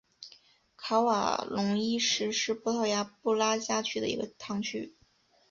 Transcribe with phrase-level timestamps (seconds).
[0.77, 4.95] 卡瓦隆伊什是葡萄牙布拉加区的一个堂区。